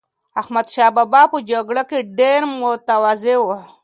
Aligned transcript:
احمدشاه 0.41 0.89
بابا 0.95 1.21
په 1.31 1.37
جګړه 1.51 1.83
کې 1.89 1.99
ډېر 2.17 2.41
متواضع 2.59 3.37
و. 3.41 3.47